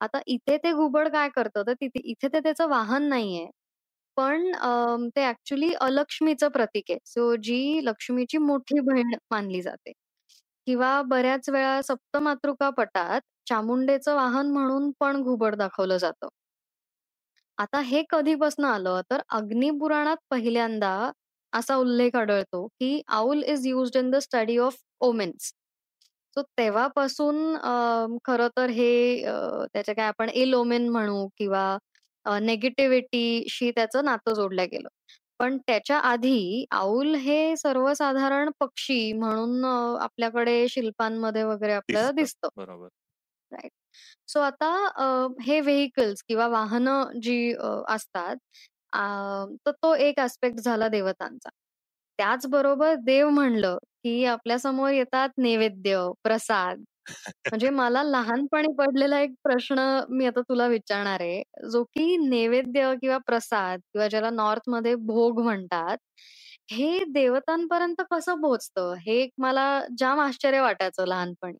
आता 0.00 0.20
इथे 0.28 0.56
ते 0.58 0.72
घुबड 0.72 1.08
काय 1.10 1.28
करतं, 1.30 1.62
तर 1.66 1.72
तिथे 1.74 2.00
इथे 2.06 2.28
ते 2.28 2.40
त्याचं 2.40 2.68
वाहन 2.68 3.02
नाहीये. 3.04 3.46
पण 4.16 4.50
ते 5.10 5.22
ॲक्चुअली 5.22 5.72
अलक्ष्मीचं 5.80 6.48
प्रतीक 6.50 6.90
आहे. 6.90 6.98
सो 7.06 7.34
जी 7.42 7.80
लक्ष्मीची 7.84 8.38
मोठी 8.40 8.80
बहीण 8.82 9.14
मानली 9.30 9.62
जाते 9.62 9.92
किंवा 10.66 11.00
बऱ्याच 11.06 11.48
वेळा 11.50 11.80
सप्तमातृका 11.84 12.70
पटात 12.72 13.20
चामुंडेचं 13.48 14.14
वाहन 14.16 14.50
म्हणून 14.50 14.90
पण 15.00 15.22
घुबड 15.22 15.54
दाखवलं 15.56 15.96
जातं. 15.98 16.28
आता 17.58 17.80
हे 17.82 18.02
कधीपासून 18.10 18.64
आलं, 18.66 19.00
तर 19.10 19.20
अग्निपुराणात 19.30 20.16
पहिल्यांदा 20.30 21.10
असा 21.52 21.74
उल्लेख 21.76 22.16
आढळतो, 22.16 22.66
की 22.70 23.00
owl 23.08 23.42
is 23.44 23.66
used 23.66 23.96
in 23.96 24.10
the 24.10 24.16
study 24.20 24.56
of 24.58 24.76
omens. 25.00 25.52
So 26.36 26.42
तेव्हापासून 26.58 27.36
अ, 27.56 28.06
खरं 28.24 28.48
तर 28.56 28.70
हे 28.70 28.90
अ, 29.24 29.32
काय 29.88 30.06
आपण 30.06 30.28
इल 30.34 30.54
ओमेन 30.54 30.88
म्हणू 30.90 31.26
किंवा 31.38 31.66
निगेटिव्हिटीशी 32.42 33.70
त्याचं 33.70 34.04
नातं 34.04 34.34
जोडलं 34.34 34.64
गेलं. 34.72 34.88
पण 35.40 35.56
त्याच्या 35.58 35.98
आधी 36.00 36.64
आऊल 36.72 37.14
हे 37.16 37.56
सर्वसाधारण 37.56 38.50
पक्षी 38.60 39.12
म्हणून 39.14 39.64
अ, 39.66 39.98
आपल्याकडे 40.00 40.66
शिल्पांमध्ये 40.70 41.42
वगैरे 41.44 41.72
आपल्याला 41.74 42.10
दिसतं. 42.10 42.12
दिसतं. 42.12 42.48
बरोबर. 42.56 42.88
राइट. 43.52 43.70
सो 44.28 44.40
आता 44.42 44.68
अ, 44.88 45.04
हे 45.42 45.60
व्हेइकल्स 45.62 46.22
किंवा 46.28 46.46
वाहनं 46.48 47.20
जी 47.22 47.38
अ, 47.54 47.68
असतात 47.88 48.36
अ, 48.92 49.00
तर 49.66 49.70
तो 49.82 49.94
एक 49.96 50.20
ॲस्पेक्ट 50.20 50.60
झाला 50.60 50.88
देवतांचा. 50.88 51.50
त्याचबरोबर 52.18 52.94
देव 53.04 53.28
म्हणलं, 53.30 53.76
की 54.04 54.24
आपल्यासमोर 54.26 54.90
येतात 54.92 55.28
नैवेद्य, 55.38 55.98
प्रसाद. 56.22 56.82
म्हणजे 57.50 57.70
मला 57.70 58.02
लहानपणी 58.04 58.68
पडलेला 58.78 59.20
एक 59.20 59.30
प्रश्न 59.44 59.80
मी 60.10 60.26
आता 60.26 60.40
तुला 60.40 60.66
विचारणार 60.66 61.20
आहे, 61.20 61.42
जो 61.70 61.82
की 61.86 62.16
नैवेद्य 62.20 62.92
किंवा 63.02 63.18
प्रसाद 63.26 63.80
किंवा 63.84 64.08
ज्याला 64.08 64.30
नॉर्थमध्ये 64.32 64.94
भोग 65.06 65.40
म्हणतात, 65.42 65.96
हे 66.70 66.98
देवतांपर्यंत 67.10 68.02
कसं 68.10 68.40
पोहोचतं? 68.42 68.94
हे 69.00 69.20
एक 69.22 69.30
मला 69.38 69.68
जाम 69.98 70.20
आश्चर्य 70.20 70.60
वाटायचं 70.60 71.06
लहानपणी. 71.06 71.58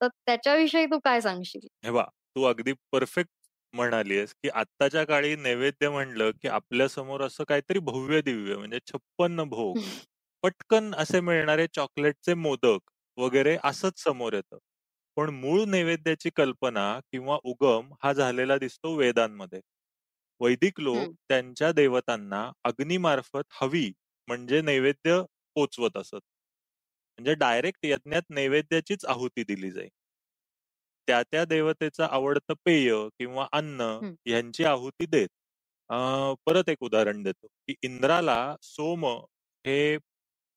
तर 0.00 0.08
त्याच्याविषयी 0.26 0.86
तू 0.86 0.98
काय 1.04 1.20
सांगशील? 1.20 1.68
हे 1.78 1.90
पहा, 1.90 2.04
तू 2.36 2.42
अगदी 2.44 2.72
परफेक्ट 2.92 3.30
म्हणालीयेस, 3.74 4.32
की 4.34 4.48
आत्ताच्या 4.50 5.04
काळी 5.04 5.34
नैवेद्य 5.36 5.88
म्हणलं, 5.88 6.30
की 6.42 6.48
आपल्यासमोर 6.50 7.22
असं 7.22 7.44
काहीतरी 7.44 7.78
भव्य-दिव्य 7.80 8.56
म्हणजे 8.56 8.78
56 8.86 9.44
भोग, 9.46 9.78
पटकन 10.42 10.94
असे 10.96 11.20
मिळणारे 11.22 11.66
चॉकलेटचे 11.68 12.34
मोदक 12.36 12.90
वगैरे 13.18 13.56
असंच 13.64 13.98
समोर 13.98 14.32
येतं. 14.32 14.58
पण 15.16 15.30
मूळ 15.32 15.64
नैवेद्याची 15.66 16.30
कल्पना 16.36 16.84
किंवा 17.12 17.38
उगम 17.44 17.92
हा 18.02 18.12
झालेला 18.12 18.56
दिसतो 18.58 18.94
वेदांमध्ये. 18.96 19.60
वैदिक 20.40 20.80
लोक 20.80 21.08
हं, 21.08 21.14
त्यांच्या 21.28 21.70
देवतांना 21.72 22.50
अग्नीमार्फत 22.64 23.44
हवी 23.52 23.90
म्हणजे 24.28 24.60
नैवेद्य 24.62 25.20
पोचवत 25.56 25.96
असत. 25.96 26.20
म्हणजे 27.18 27.34
डायरेक्ट 27.36 27.84
यज्ञात 27.84 28.22
नैवेद्याचीच 28.30 29.04
आहुती 29.06 29.44
दिली 29.44 29.70
जाई. 29.70 29.88
त्या-त्या 31.08 31.44
देवतेचं 31.44 32.04
आवडतं 32.06 32.54
पेय 32.64 32.92
किंवा 33.18 33.46
अन्न 33.52 33.80
हं. 34.00 34.16
ह्यांची 34.26 34.64
आहुती 34.64 35.06
देत. 35.06 35.28
अ, 35.90 35.96
परत 36.46 36.68
एक 36.68 36.82
उदाहरण 36.82 37.22
देतो, 37.22 37.46
की 37.46 37.74
इंद्राला 37.82 38.36
सोम 38.62 39.04
हे 39.64 39.78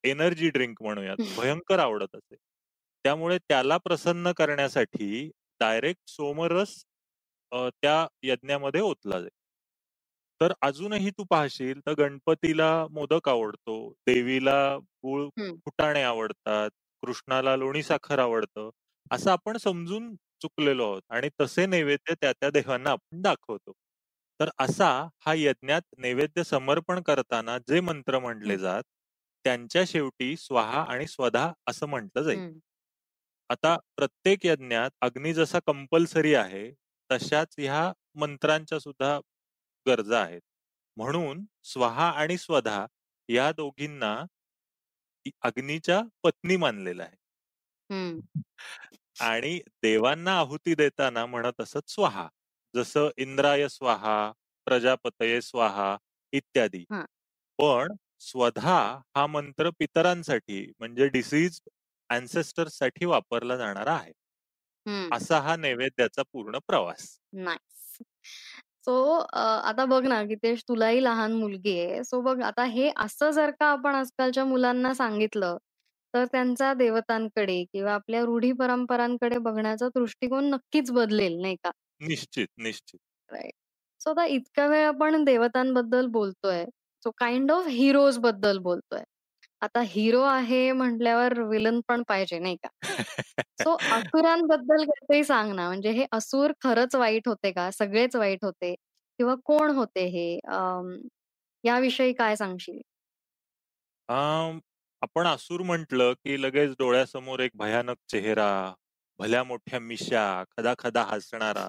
एनर्जी 0.04 0.50
ड्रिंक 0.50 0.82
म्हणूयात, 0.82 1.18
भयंकर 1.30 1.78
आवडत 1.78 2.16
असे. 2.16 2.36
त्यामुळे 3.04 3.38
त्याला 3.38 3.76
प्रसन्न 3.78 4.32
करण्यासाठी 4.32 5.28
डायरेक्ट 5.60 6.10
सोमरस 6.10 6.82
त्या 7.52 8.06
यज्ञामध्ये 8.22 8.80
ओतला 8.80 9.20
जाई. 9.20 9.28
तर 10.40 10.52
अजूनही 10.62 11.10
तू 11.10 11.24
पाहशील 11.30 11.80
तर 11.86 11.92
गणपतीला 11.98 12.70
मोदक 12.90 13.28
आवडतो, 13.28 13.76
देवीला 14.06 14.76
गूळ 14.78 15.28
फुटाणे 15.56 16.02
आवडतात, 16.02 16.70
कृष्णाला 17.02 17.56
लोणी 17.56 17.82
साखर 17.82 18.18
आवडतं. 18.18 18.70
असं 19.10 19.30
आपण 19.30 19.56
समजून 19.56 20.14
चुकलेलो 20.42 20.84
आहोत 20.84 21.02
आणि 21.10 21.28
तसे 21.40 21.66
नैवेद्य 21.66 22.14
त्या-त्या 22.20 22.50
देवांना 22.50 22.90
आपण 22.90 23.20
दाखवतो. 23.22 23.72
तर 24.40 24.48
असा 24.58 24.88
हा 25.26 25.34
यज्ञात 25.36 25.82
नैवेद्य 25.98 26.42
समर्पण 26.44 27.00
करताना 27.02 27.58
जे 27.68 27.80
मंत्र 27.80 28.18
म्हटले 28.18 28.56
जात, 28.58 28.82
त्यांच्या 29.44 29.82
शेवटी 29.86 30.36
स्वाहा 30.36 30.82
आणि 30.84 31.06
स्वधा 31.06 31.52
असं 31.68 31.86
म्हटलं 31.86 32.22
जाईल. 32.22 32.40
आता 33.52 33.76
प्रत्येक 33.96 34.46
यज्ञात 34.46 34.90
अग्नी 35.00 35.34
जसा 35.34 35.58
कंपल्सरी 35.66 36.34
आहे, 36.34 36.70
तशाच 37.10 37.54
ह्या 37.58 37.92
मंत्रांच्या 38.14 38.78
सुद्धा 38.78 39.18
गरजा 39.86 40.20
आहेत. 40.22 40.40
म्हणून 40.96 41.44
स्वाहा 41.62 42.10
आणि 42.10 42.38
स्वधा 42.38 42.86
या 43.28 43.52
दोघींना 43.52 44.24
अग्नीच्या 45.42 46.00
पत्नी 46.22 46.56
मानलेलं 46.56 47.02
आहे. 47.02 47.16
आणि 49.20 49.60
देवांना 49.82 50.38
आहुती 50.38 50.74
देताना 50.74 51.26
म्हणत 51.26 51.60
असत 51.60 51.90
स्वाहा. 51.90 52.28
जसं 52.74 53.08
इंद्राय 53.16 53.68
स्वाहा, 53.68 54.32
प्रजापतये 54.64 55.42
स्वाहा 55.42 55.96
इत्यादी. 56.32 56.84
पण 57.58 57.92
स्वधा 58.20 59.00
हा 59.16 59.26
मंत्र 59.26 59.70
पितरांसाठी 59.70 60.72
म्हणजे 60.78 61.08
डिसीज्ड 62.12 62.58
अँसेस्टर्ससाठी 62.62 63.06
वापरला 63.06 63.56
जाणारा 63.56 63.94
आहे. 63.94 64.12
हं. 64.86 65.12
असा 65.12 65.40
हा 65.40 65.56
नैवेद्याचा 65.56 66.22
पूर्ण 66.22 66.58
प्रवास. 66.66 67.18
नाईस. 67.34 67.98
सो 68.84 68.94
अ, 69.18 69.40
आता 69.40 69.84
बघ 69.84 70.06
ना, 70.06 70.22
ते 70.34 70.54
तुलाही 70.68 71.02
लहान 71.04 71.32
मुलगी 71.32 71.78
आहे. 71.80 72.04
सो 72.04 72.20
बघ 72.20 72.40
आता 72.42 72.64
हे 72.64 72.90
असं 72.96 73.30
जर 73.30 73.50
का 73.50 73.66
आपण 73.66 73.94
आजकालच्या 73.94 74.44
मुलांना 74.44 74.94
सांगितलं, 74.94 75.56
तर 76.14 76.24
त्यांचा 76.24 76.74
देवतांकडे 76.74 77.64
किंवा 77.72 77.94
आपल्या 77.94 78.22
रूढी 78.22 78.52
परंपरांकडे 78.52 79.38
बघण्याचा 79.38 79.88
दृष्टिकोन 79.88 80.50
नक्कीच 80.50 80.90
बदलेल, 80.90 81.40
नाही 81.40 81.56
का? 81.56 81.70
निश्चित, 82.00 82.48
निश्चित. 82.58 83.00
राइट. 83.28 83.52
सो 84.00 84.10
आता 84.10 84.24
इतका 84.26 84.66
वेळ 84.66 84.86
आपण 84.86 85.24
देवतांबद्दल 85.24 86.06
बोलतोय. 86.06 86.64
सो 87.02 87.10
काइंड 87.10 87.52
ऑफ 87.52 87.66
हीरोजबद्दल 87.68 88.58
बोलतोय. 88.58 89.02
आता 89.62 89.80
हिरो 89.86 90.20
आहे 90.24 90.70
म्हटल्यावर 90.72 91.40
विलन 91.44 91.80
पण 91.88 92.02
पाहिजे, 92.08 92.38
नाही 92.38 92.56
का? 92.56 92.68
सो 93.58 93.74
असुरांबद्दल 93.92 94.84
काहीतरी 94.84 95.22
सांग 95.24 95.52
ना, 95.54 95.66
म्हणजे 95.68 95.90
हे 95.92 96.06
असुर 96.12 96.52
खरंच 96.60 96.94
वाईट 96.96 97.28
होते 97.28 97.52
का? 97.52 97.70
सगळेच 97.72 98.16
वाईट 98.16 98.44
होते? 98.44 98.74
किंवा 99.18 99.34
कोण 99.44 99.70
होते 99.72 100.06
हे? 100.08 100.28
याविषयी 101.64 102.12
काय 102.14 102.36
सांगशील? 102.36 102.80
आपण 105.02 105.26
असुर 105.26 105.62
म्हटलं, 105.62 106.12
की 106.14 106.40
लगेच 106.42 106.70
डोळ्यासमोर 106.78 107.40
एक 107.40 107.50
भयानक 107.54 107.96
चेहरा, 108.08 108.50
भल्या 109.20 109.42
मोठ्या 109.44 109.78
मिशा, 109.80 110.24
खदा-खदा 110.50 111.02
हसणारा, 111.04 111.68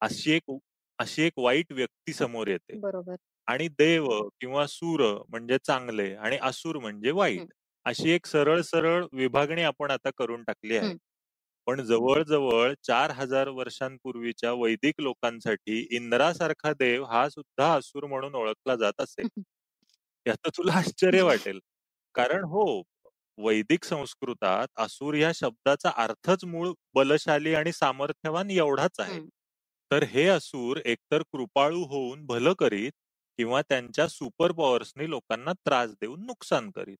अशी 0.00 0.32
एक 0.32 0.50
अशी 0.98 1.22
एक 1.22 1.38
वाईट 1.38 1.72
व्यक्ती 1.72 2.12
समोर 2.12 2.48
येते. 2.48 2.76
बरोबर. 2.76 3.18
आणि 3.48 3.68
देव 3.70 4.06
किंवा 4.40 4.66
सूर 4.66 5.02
म्हणजे 5.28 5.58
चांगले 5.58 6.14
आणि 6.16 6.38
असुर 6.42 6.78
म्हणजे 6.78 7.10
वाईट. 7.12 7.42
हं, 7.42 7.48
अशी 7.86 8.10
एक 8.10 8.26
सरळ-सरळ 8.26 9.04
विभागणी 9.12 9.62
आपण 9.64 9.90
आता 9.90 10.10
करून 10.16 10.42
टाकली 10.44 10.76
आहे. 10.76 10.84
हं. 10.84 10.98
पण 11.66 11.82
जवळ-जवळ 11.84 12.72
4000 12.82 13.48
वर्षांपूर्वीच्या 13.50 14.52
वैदिक 14.54 15.00
लोकांसाठी 15.00 15.78
इंद्रासारखा 15.92 16.72
देव 16.74 17.04
हा 17.06 17.28
सुद्धा 17.30 17.72
असुर 17.74 18.06
म्हणून 18.06 18.34
ओळखला 18.36 18.76
जात 18.76 19.00
असे. 19.00 19.24
याचं 20.26 20.50
तुला 20.50 20.72
आश्चर्य 20.74 21.22
वाटेल. 21.22 21.58
कारण 22.14 22.44
हो, 22.44 22.82
वैदिक 23.38 23.84
संस्कृतात 23.84 24.68
असुर 24.78 25.14
या 25.14 25.30
शब्दाचा 25.34 25.90
अर्थच 25.98 26.44
मूळ 26.46 26.72
बलशाली 26.94 27.54
आणि 27.54 27.72
सामर्थ्यवान 27.72 28.50
एवढाच 28.52 29.00
आहे. 29.00 29.18
हं, 29.18 29.28
तर 29.90 30.04
हे 30.06 30.26
असुर 30.28 30.78
एकतर 30.86 31.22
कृपाळू 31.32 31.82
होऊन 31.86 32.24
भलं 32.26 32.52
करीत 32.54 32.92
किंवा 33.38 33.60
त्यांच्या 33.62 34.06
सुपर 34.08 34.52
पॉवर्सनी 34.52 35.08
लोकांना 35.10 35.52
त्रास 35.66 35.90
देऊन 35.92 36.24
नुकसान 36.26 36.70
करीत. 36.70 36.96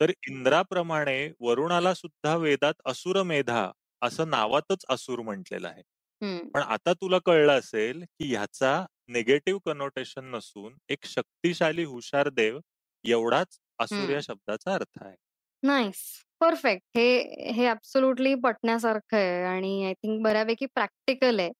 तर 0.00 0.10
इंद्राप्रमाणे 0.30 1.18
वरुणाला 1.40 1.92
सुद्धा 1.94 2.34
वेदात 2.36 2.74
असुरमेधा 2.86 3.70
असं 4.02 4.28
नावातच 4.30 4.84
असुर 4.88 5.20
म्हटलेलं 5.22 5.68
आहे. 5.68 5.82
पण 6.54 6.62
आता 6.64 6.92
तुला 6.94 7.18
कळलं 7.26 7.52
असेल, 7.52 8.02
की 8.02 8.30
ह्याचा 8.30 8.84
निगेटिव्ह 9.08 9.60
कनोटेशन 9.66 10.24
नसून 10.26 10.74
एक 10.88 11.04
शक्तिशाली 11.06 11.84
हुशार 11.86 12.28
देव 12.30 12.58
एवढाच 13.04 13.58
असुर 13.78 14.10
या. 14.10 14.20
शब्दाचा 14.22 14.74
अर्थ 14.74 15.02
आहे. 15.02 15.16
नाईस. 15.62 16.00
परफेक्ट. 16.40 16.82
हे 16.96 17.52
हे 17.52 17.66
ॲब्सोल्युटली 17.66 18.34
पटण्यासारखं 18.36 19.16
आहे 19.16 19.42
आणि 19.46 19.84
आय 19.86 19.92
थिंक 19.94 20.22
बऱ्यापैकी 20.24 20.66
प्रॅक्टिकल 20.66 21.38
आहे. 21.40 21.50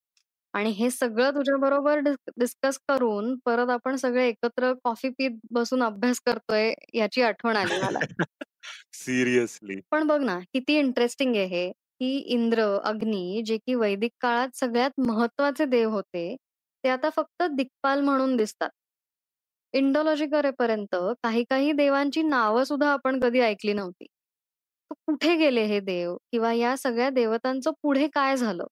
आणि 0.56 0.70
हे 0.72 0.90
सगळं 0.90 1.30
तुझ्याबरोबर 1.30 1.98
डिस 2.00 2.16
डिस्कस 2.38 2.78
करून 2.88 3.34
परत 3.44 3.70
आपण 3.70 3.96
सगळे 3.96 4.26
एकत्र 4.28 4.72
कॉफी 4.84 5.08
पीत 5.10 5.38
बसून 5.50 5.82
अभ्यास 5.82 6.20
करतोय 6.20 6.72
याची 6.94 7.22
आठवण 7.22 7.56
आली 7.56 7.76
मला. 7.76 8.00
सिरियसली. 8.94 9.80
पण 9.92 10.06
बघ 10.06 10.20
ना, 10.22 10.38
किती 10.52 10.76
इंटरेस्टिंग 10.78 11.34
आहे 11.36 11.44
हे, 11.46 11.70
की 12.00 12.16
इंद्र, 12.28 12.62
अग्नी 12.84 13.42
जे 13.42 13.56
की 13.58 13.75
वैदिक 13.75 14.12
काळात 14.20 14.56
सगळ्यात 14.56 15.00
महत्त्वाचे 15.00 15.64
देव 15.66 15.90
होते, 15.90 16.34
ते 16.84 16.88
आता 16.88 17.10
फक्त 17.10 17.42
दिक्पाल 17.52 18.00
म्हणून 18.00 18.36
दिसतात. 18.36 18.70
इंडॉलॉजी 19.75 20.26
करेपर्यंत 20.26 20.94
काही 21.22 21.42
काही 21.44 21.72
देवांची 21.72 22.22
नावं 22.25 22.64
सुद्धा 22.64 22.88
आपण 22.92 23.18
कधी 23.20 23.40
ऐकली 23.42 23.72
नव्हती. 23.72 24.06
कुठे 24.90 25.34
गेले 25.36 25.64
हे 25.66 25.80
देव? 25.82 26.16
किंवा 26.32 26.52
या 26.52 26.76
सगळ्या 26.76 27.10
देवतांचं 27.10 27.70
पुढे 27.82 28.08
काय 28.08 28.36
झालं? 28.36 28.66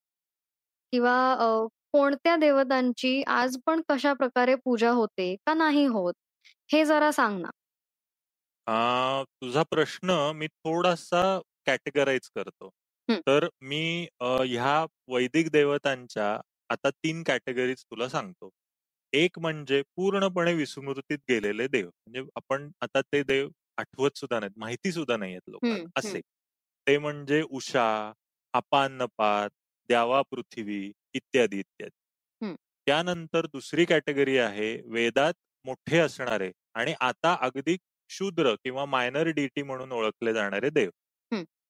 किंवा 0.95 1.17
कोणत्या 1.93 2.35
देवतांची 2.37 3.23
आज 3.29 3.57
पण 3.67 3.81
कशा 3.89 4.13
प्रकारे 4.13 4.55
पूजा 4.65 4.91
होते 4.91 5.35
का 5.47 5.55
नाही 5.55 5.85
होत? 5.87 6.13
हे 6.73 6.85
जरा 6.85 7.11
सांग 7.13 7.41
ना. 7.41 7.51
तुझा 9.35 9.63
प्रश्न 9.71 10.11
मी 10.37 10.47
थोडासा 10.49 11.23
कॅटेगराइज 11.67 12.29
करतो. 12.35 12.71
तर 13.27 13.47
मी 13.63 13.83
ह्या 14.23 14.85
वैदिक 15.09 15.51
देवतांच्या 15.53 16.31
आता 16.71 16.91
तीन 16.91 17.23
कॅटेगरीज 17.23 17.83
तुला 17.85 18.09
सांगतो. 18.09 18.51
एक 19.13 19.39
म्हणजे 19.39 19.83
पूर्णपणे 19.97 20.53
विस्मृतीत 20.55 21.19
गेलेले 21.31 21.67
देव. 21.69 21.87
म्हणजे 21.87 22.23
आपण 22.37 22.71
आता 22.83 23.01
ते 23.03 23.23
देव 23.23 23.49
आठवत 23.79 24.17
सुद्धा 24.19 24.39
नाहीत, 24.41 24.53
माहिती 24.59 24.93
सुद्धा 24.93 25.17
नाहीयेत 25.17 25.51
लोकांना 25.51 25.89
असे. 25.97 26.21
ते 26.87 26.97
म्हणजे 26.99 27.43
उषा, 27.51 27.87
अपान 28.55 28.93
नपात, 28.99 29.51
द्यावा 29.88 30.23
पृथ्वी 30.23 30.93
इत्यादी, 31.14 31.59
इत्यादी. 31.59 31.99
त्यानंतर 32.87 33.47
दुसरी 33.47 33.85
कॅटेगरी 33.85 34.38
आहे 34.38 34.81
वेदात 34.87 35.35
मोठे 35.64 35.99
असणारे 35.99 36.53
आणि 36.75 36.95
आता 37.00 37.37
अगदी 37.41 37.76
शूद्र 38.11 38.55
किंवा 38.55 38.85
मायनर 38.85 39.26
डीटी 39.26 39.62
म्हणून 39.62 39.93
ओळखले 39.93 40.35
जाणारे 40.35 40.71
देव. 40.71 40.91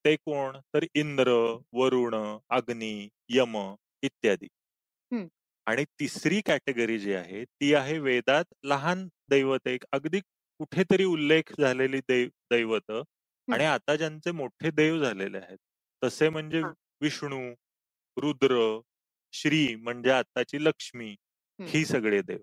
ते 0.07 0.15
कोण? 0.17 0.57
तर 0.75 0.85
इंद्र, 0.95 1.31
वरुण, 1.73 2.39
अग्नी, 2.49 3.09
यम 3.29 3.75
इत्यादी. 4.03 4.47
आणि 5.67 5.85
तिसरी 6.01 6.41
कॅटेगरी 6.47 6.99
जी 6.99 7.13
आहे 7.15 7.45
ती 7.45 7.75
आहे 7.75 7.99
वेदात 7.99 8.45
लहान 8.65 9.09
दैवत 9.31 9.67
एक 9.67 9.85
अगदी 9.93 10.21
कुठेतरी 10.61 11.05
उल्लेख 11.05 11.53
झालेली 11.61 12.01
दैवत 12.51 12.91
आणि 12.91 13.65
आता 13.65 13.97
ज्यांचे 13.97 14.31
मोठे 14.31 14.71
देव 14.71 14.99
झालेले 15.05 15.39
आहेत. 15.39 15.59
तसे 16.05 16.29
म्हणजे 16.29 16.61
विष्णू, 17.01 17.55
रुद्र, 18.17 18.81
श्री 19.35 19.75
म्हणजे 19.77 20.11
आताची 20.13 20.65
लक्ष्मी 20.65 21.15
ही 21.59 21.85
सगळे 21.85 22.21
देव. 22.23 22.39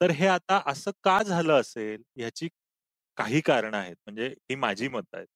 तर 0.00 0.10
हे 0.10 0.26
आता 0.28 0.60
असं 0.66 0.90
का 1.04 1.22
झालं 1.22 1.60
असेल 1.60 2.02
ह्याची 2.16 2.48
काही 3.18 3.40
कारण 3.42 3.74
आहेत. 3.74 3.96
म्हणजे 3.98 4.26
ही 4.42 4.54
माझी 4.56 4.88
मत 4.88 5.14
आहेत. 5.14 5.26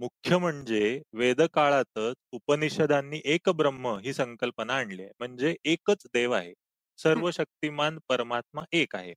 मुख्य 0.00 0.38
म्हणजे 0.38 1.00
वेदकाळातच 1.12 2.14
उपनिषदांनी 2.32 3.20
एक 3.26 3.48
ब्रह्म 3.52 3.96
ही 3.98 4.12
संकल्पना 4.14 4.74
आणली 4.76 5.02
आहे. 5.02 5.12
म्हणजे 5.18 5.54
एकच 5.66 6.06
देव 6.14 6.32
आहे. 6.32 6.52
सर्व 6.98 7.30
शक्तिमान 7.32 7.98
परमात्मा 8.08 8.64
एक 8.72 8.96
आहे. 8.96 9.14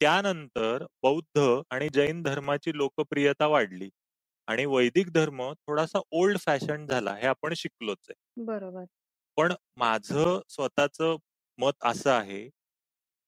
त्यानंतर 0.00 0.84
बौद्ध 1.02 1.40
आणि 1.70 1.88
जैन 1.94 2.22
धर्माची 2.22 2.76
लोकप्रियता 2.76 3.46
वाढली 3.46 3.88
आणि 4.48 4.64
वैदिक 4.66 5.10
धर्म 5.12 5.42
थोडासा 5.52 6.00
ओल्ड 6.12 6.38
फॅशन 6.40 6.86
झाला 6.86 7.14
हे 7.14 7.26
आपण 7.26 7.54
शिकलोच 7.54 7.98
आहे. 8.08 8.14
बरोबर. 8.38 8.88
पण 9.38 9.52
माझं 9.76 10.40
स्वतःच 10.48 11.00
मत 11.58 11.72
असं 11.82 12.10
आहे, 12.10 12.48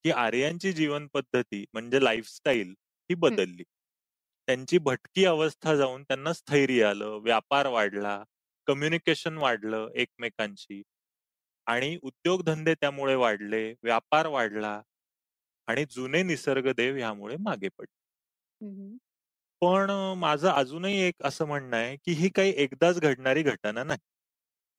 की 0.05 0.11
आर्यांची 0.13 0.73
जीवन 0.73 1.07
पद्धती 1.15 1.65
म्हणजे 1.73 2.03
लाईफस्टाईल 2.05 2.71
ही 3.11 3.15
बदलली. 3.17 3.63
त्यांची 4.49 4.79
भटकी 4.79 5.25
अवस्था 5.25 5.75
जाऊन 5.77 6.03
त्यांना 6.03 6.33
स्थैर्य 6.33 6.85
आलं, 6.85 7.19
व्यापार 7.19 7.67
वाढला, 7.69 8.23
कम्युनिकेशन 8.67 9.39
वाढलं 9.39 9.89
एकमेकांशी 9.95 10.83
आणि 11.67 11.97
उद्योगधंदे 12.03 12.75
त्यामुळे 12.75 13.15
वाढले, 13.17 13.65
व्यापार 13.83 14.27
वाढला 14.29 14.81
आणि 15.69 15.85
जुने 15.91 16.23
निसर्ग 16.23 16.73
देव 16.73 16.97
ह्यामुळे 16.97 17.37
मागे 17.41 17.69
पडले. 17.71 17.87
पण 19.63 19.91
माझं 20.19 20.49
अजूनही 20.51 21.01
एक 21.01 21.23
असं 21.23 21.47
म्हणणं 21.47 21.77
आहे, 21.77 21.97
की 21.97 22.13
ही 22.13 22.29
काही 22.31 22.53
एकदाच 22.57 23.01
घडणारी 23.01 23.43
घटना 23.45 23.83
नाही. 23.85 23.99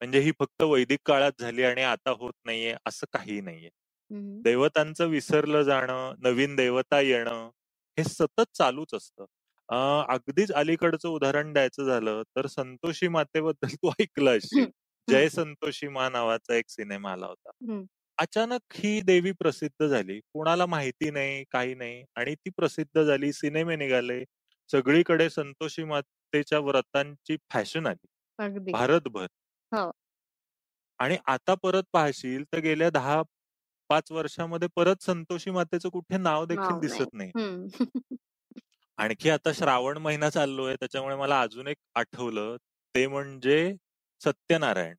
म्हणजे 0.02 0.20
ही 0.20 0.32
फक्त 0.40 0.62
वैदिक 0.62 0.98
काळात 1.06 1.40
झाली 1.40 1.62
आणि 1.64 1.82
आता 1.84 2.10
होत 2.12 2.32
नाहीये 2.46 2.74
असं 2.86 3.06
काही 3.12 3.40
नाहीये. 3.40 3.70
देवतांचं 4.44 5.06
विसरलं 5.08 5.62
जाणं, 5.62 6.14
नवीन 6.20 6.56
देवता 6.56 7.00
येणं 7.00 7.48
हे 7.98 8.04
सतत 8.06 8.56
चालूच 8.56 8.94
असतं. 8.94 9.24
अगदीच 10.08 10.52
अलीकडचं 10.52 11.08
उदाहरण 11.08 11.52
द्यायचं 11.52 11.84
झालं 11.84 12.22
तर 12.36 12.46
संतोषी 12.48 13.08
मातेबद्दल 13.08 13.74
तू 13.76 13.90
ऐकलं 14.00 14.36
असशील. 14.38 14.66
जय 15.08 15.28
संतोषी 15.30 15.88
मा 15.88 16.08
नावाचा 16.08 16.54
एक 16.56 16.70
सिनेमा 16.70 17.12
आला 17.12 17.26
होता. 17.26 17.50
अचानक 18.18 18.74
ही 18.74 19.00
देवी 19.02 19.32
प्रसिद्ध 19.34 19.86
झाली. 19.86 20.18
कोणाला 20.24 20.66
माहिती 20.66 21.10
नाही, 21.10 21.44
काही 21.50 21.74
नाही 21.74 22.04
आणि 22.16 22.34
ती 22.36 22.50
प्रसिद्ध 22.56 23.02
झाली. 23.02 23.32
सिनेमे 23.34 23.76
निघाले. 23.76 24.22
सगळीकडे 24.70 25.28
संतोषी 25.30 25.84
मातेच्या 25.84 26.58
व्रतांची 26.58 27.36
फॅशन 27.50 27.86
आली. 27.86 28.06
भारतभर. 28.72 29.26
हो. 29.72 29.90
आणि 30.98 31.16
आता 31.26 31.54
परत 31.54 31.82
पाहशील 31.92 32.44
तर 32.44 32.58
गेल्या 32.58 32.90
दहा 32.90 33.22
पाच 33.90 34.12
वर्षामध्ये 34.12 34.68
परत 34.76 35.02
संतोषी 35.02 35.50
मातेचं 35.50 35.88
कुठे 35.88 36.16
नाव 36.18 36.44
देखील 36.44 36.78
दिसत 36.78 37.12
नाही. 37.12 37.32
आणखी 38.98 39.30
आता 39.30 39.52
श्रावण 39.52 39.98
महिना 39.98 40.30
चाललोय 40.30 40.74
त्याच्यामुळे 40.74 41.16
मला 41.16 41.40
अजून 41.40 41.66
एक 41.68 41.76
आठवलं 41.94 42.56
ते 42.94 43.06
म्हणजे 43.06 43.74
सत्यनारायण. 44.20 44.94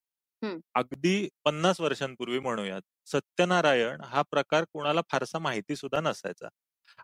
अगदी 0.76 1.30
पन्नास 1.46 1.80
वर्षांपूर्वी 1.82 2.40
म्हणूयात. 2.40 2.82
सत्यनारायण 3.06 4.02
हा 4.02 4.22
प्रकार 4.22 4.64
कोणाला 4.74 5.02
फारसा 5.10 5.40
माहिती 5.40 5.76
सुद्धा 5.76 6.02
नसायचा. 6.02 6.48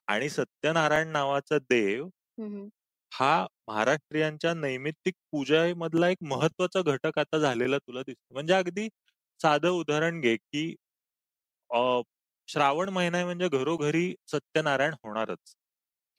आणि 0.08 0.30
सत्यनारायण 0.30 1.08
नावाचा 1.08 1.58
देव 1.60 2.08
हा 3.12 3.45
महाराष्ट्रीयांच्या 3.67 4.54
नैमित्तिक 4.56 5.13
पूजेमधला 5.32 6.10
एक 6.10 6.17
महत्त्वाचा 6.25 6.82
घटक 6.84 7.19
आता 7.19 7.38
झालेला 7.39 7.77
तुला 7.80 8.01
दिसतो. 8.01 8.34
म्हणजे 8.34 8.54
अगदी 8.54 8.88
साधं 9.39 9.69
उदाहरण 9.71 10.19
घे, 10.21 10.36
की 10.38 10.75
श्रावण 12.47 12.89
महिना 12.89 13.23
म्हणजे 13.25 13.47
घरोघरी 13.49 14.13
सत्यनारायण 14.27 14.93
होणारच. 14.95 15.56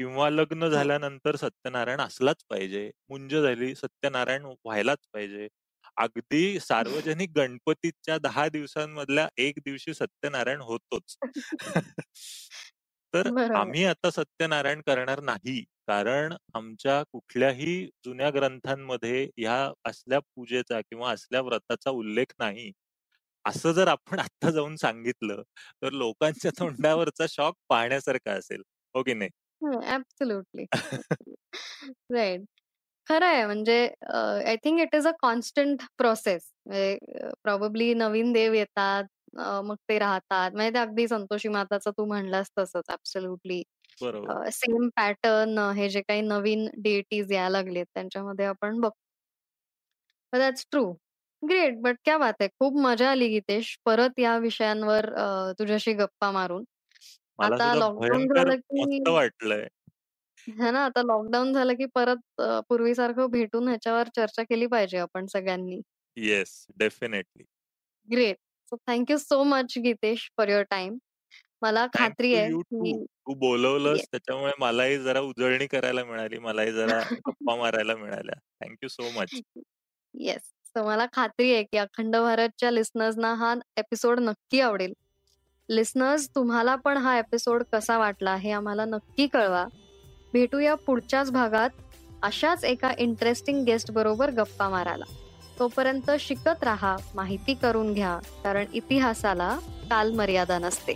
किंवा 0.00 0.28
लग्न 0.30 0.68
झाल्यानंतर 0.68 1.36
सत्यनारायण 1.36 2.00
असलाच 2.00 2.44
पाहिजे. 2.50 2.90
मुंज 3.08 3.34
झाली 3.36 3.74
सत्यनारायण 3.74 4.44
व्हायलाच 4.46 4.98
पाहिजे. 5.12 5.48
अगदी 5.96 6.58
सार्वजनिक 6.60 7.30
गणपतीच्या 7.36 8.18
दहा 8.20 8.48
दिवसांमधल्या 8.48 9.28
एक 9.38 9.58
दिवशी 9.64 9.94
सत्यनारायण 9.94 10.60
होतोच. 10.62 11.16
तर 13.14 13.28
आम्ही 13.54 13.84
आता 13.86 14.10
सत्यनारायण 14.12 14.80
करणार 14.82 15.20
नाही. 15.22 15.64
कारण 15.88 16.34
आमच्या 16.54 17.02
कुठल्याही 17.12 17.84
जुन्या 18.04 18.30
ग्रंथांमध्ये 18.30 19.24
ह्या 19.38 19.56
असल्या 19.84 20.18
पूजेचा 20.28 20.80
किंवा 20.80 21.10
असल्या 21.12 21.40
व्रताचा 21.42 21.90
उल्लेख 21.92 22.34
नाही. 22.38 22.70
असं 23.44 23.72
जर 23.72 23.88
आपण 23.88 24.18
आता 24.20 24.50
जाऊन 24.50 24.76
सांगितलं, 24.76 25.42
तर 25.82 25.92
लोकांच्या 25.92 26.50
तोंडावरचा 26.60 27.26
शॉक 27.30 27.56
पाहण्यासारखा 27.68 28.32
असेल. 28.32 28.62
हो 28.94 29.02
की 29.02 29.14
नाही? 29.14 29.30
ऍब्सोल्युटली. 29.86 30.66
राइट. 32.10 32.42
खरं 33.06 33.26
आहे 33.26 33.44
म्हणजे 33.46 33.78
I 34.08 34.56
think 34.56 34.80
it 34.80 34.94
is 34.94 35.06
a 35.06 35.12
constant 35.20 35.82
process. 35.98 36.42
म्हणजे 36.66 37.92
नवीन 37.94 38.32
देव 38.32 38.52
येतात, 38.54 39.04
मग 39.64 39.76
ते 39.88 39.98
राहतात. 39.98 40.50
म्हणजे 40.52 40.74
ते 40.74 40.78
अगदी 40.78 41.08
संतोषी 41.08 41.48
माताचं 41.50 41.90
तू 41.90 42.04
म्हणलास 42.06 42.50
तसंच 42.58 42.90
सेम 44.52 44.88
पॅटर्न 44.96 45.58
हे 45.76 45.88
जे 45.90 46.00
काही 46.02 46.20
नवीन 46.22 46.66
डेटीज 46.82 47.32
यायला 47.32 47.48
लागलेत 47.52 47.86
त्यांच्यामध्ये 47.88 48.46
आपण 48.46 48.80
बघतो. 48.80 48.96
That's 50.32 50.66
true. 50.70 50.84
ग्रेट. 51.42 51.78
बट 51.80 51.96
क्या 52.04 52.16
बात 52.18 52.42
है! 52.42 52.48
खूप 52.50 52.76
मजा 52.80 53.10
आली 53.10 53.28
गीतेश 53.28 53.76
परत 53.84 54.18
या 54.18 54.36
विषयांवर 54.38 55.08
तुझ्याशी 55.58 55.92
गप्पा 55.94 56.30
मारून. 56.32 56.64
आता 57.40 57.74
लॉकडाऊन 57.76 58.26
झालं 58.28 58.56
की 58.58 58.84
वाटलंय. 59.08 59.68
है 60.46 60.70
ना, 60.72 60.84
आता 60.86 61.02
लॉकडाऊन 61.02 61.52
झालं 61.52 61.74
की 61.76 61.86
परत 61.94 62.40
पूर्वीसारखं 62.68 63.30
भेटून 63.30 63.68
ह्याच्यावर 63.68 64.08
चर्चा 64.16 64.42
केली 64.44 64.66
पाहिजे 64.68 64.98
आपण 65.00 65.26
सगळ्यांनी. 65.28 65.80
Yes, 66.16 66.66
definitely. 66.76 67.44
Great. 68.08 68.38
So 68.72 68.76
thank 68.80 69.12
so 69.18 69.42
much 69.46 69.74
Gitesh 69.80 70.28
for 70.36 70.48
your 70.50 70.62
time. 70.70 70.98
मला 71.62 71.86
खात्री 71.86 72.34
आहे 72.34 72.48
की 72.50 72.92
तू 73.06 73.34
बोलवलंस 73.34 74.00
त्याच्यामुळे 74.10 74.52
मलाही 74.58 74.98
जरा 74.98 75.20
उजळणी 75.20 75.66
करायला 75.66 76.04
मिळाली. 76.04 76.38
मलाही 76.38 76.72
जरा 76.72 76.98
गप्पा 77.26 77.56
मारायला 77.56 77.94
मिळाल्या. 77.96 78.34
Thank 78.60 78.86
so 78.90 79.10
much. 79.20 79.40
Yes. 80.14 80.42
So 80.66 80.84
मला 80.84 81.06
खात्री 81.12 81.54
आहे 81.54 81.62
की 81.62 81.78
अखंड 81.78 82.16
भारतच्या 82.16 82.70
लिस्नर्सना 82.70 83.34
हा 83.34 83.54
एपिसोड 83.76 84.20
नक्की 84.20 84.60
आवडेल. 84.60 84.92
लिस्नर्स 85.68 86.28
तुम्हाला 86.34 86.76
पण 86.76 86.96
हा 86.96 87.18
एपिसोड 87.18 87.62
कसा 87.72 87.98
वाटला 87.98 88.34
हे 88.36 88.50
आम्हाला 88.50 88.84
नक्की 88.84 89.26
कळवा. 89.26 89.64
भेटूया 90.32 90.74
पुढच्याच 90.74 91.30
भागात 91.30 91.70
अशाच 92.22 92.64
एका 92.64 92.92
इंटरेस्टिंग 92.98 93.64
गेस्ट 93.64 93.90
बरोबर 93.90 94.30
गप्पा 94.30 94.68
मारायला 94.68 95.04
तोपर्यंत 95.58 96.10
शिकत 96.20 96.64
राहा 96.64 96.96
माहिती 97.14 97.54
करून 97.54 97.92
घ्या 97.94 98.18
कारण 98.44 98.66
इतिहासाला 98.72 99.58
काल 99.90 100.12
मर्यादा 100.12 100.58
नसते 100.58 100.94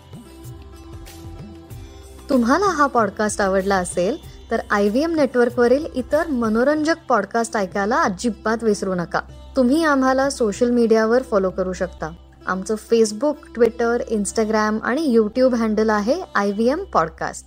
तुम्हाला 2.30 2.66
हा 2.66 2.86
पॉडकास्ट 2.86 3.40
आवडला 3.40 3.76
असेल 3.76 4.16
तर 4.50 4.60
आय 4.70 4.88
व्ही 4.88 5.02
एम 5.02 5.14
नेटवर्कवरील 5.14 5.86
इतर 5.94 6.26
मनोरंजक 6.26 6.94
पॉडकास्ट 7.08 7.56
ऐकायला 7.56 7.96
अजिबात 7.96 8.64
विसरू 8.64 8.94
नका. 8.94 9.20
तुम्ही 9.56 9.84
आम्हाला 9.84 10.30
सोशल 10.30 10.70
मीडियावर 10.70 11.22
फॉलो 11.22 11.50
करू 11.50 11.72
शकता. 11.72 12.10
आमचं 12.46 12.74
फेसबुक 12.74 13.36
ट्विटर 13.54 14.00
इंस्टाग्राम 14.08 14.78
आणि 14.84 15.02
यूट्यूब 15.10 15.54
हँडल 15.54 15.90
आहे 15.90 16.22
आय 16.34 16.52
व्ही 16.52 16.68
एम 16.68 16.84
पॉडकास्ट 16.84 17.46